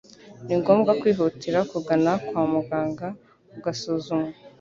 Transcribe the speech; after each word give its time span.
ni 0.45 0.55
ngombwa 0.61 0.91
kwihutira 1.01 1.59
kugana 1.71 2.11
kwa 2.27 2.43
muganga 2.53 3.07
ugasuzumwa 3.57 4.31